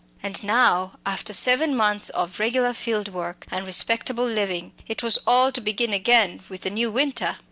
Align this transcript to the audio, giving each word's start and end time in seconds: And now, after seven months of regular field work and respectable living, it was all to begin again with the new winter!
And 0.23 0.41
now, 0.43 0.93
after 1.05 1.31
seven 1.31 1.75
months 1.75 2.09
of 2.09 2.39
regular 2.39 2.73
field 2.73 3.09
work 3.13 3.45
and 3.51 3.67
respectable 3.67 4.25
living, 4.25 4.73
it 4.87 5.03
was 5.03 5.19
all 5.27 5.51
to 5.51 5.61
begin 5.61 5.93
again 5.93 6.41
with 6.49 6.61
the 6.61 6.71
new 6.71 6.89
winter! 6.89 7.37